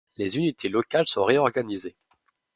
[0.17, 1.95] Les unités locales sont réorganisées.